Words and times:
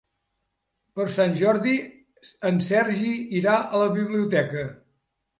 Per 0.99 1.03
Sant 1.15 1.35
Jordi 1.41 1.73
en 2.49 2.57
Sergi 2.67 3.11
irà 3.41 3.53
a 3.67 3.83
la 3.83 3.91
biblioteca. 3.99 4.65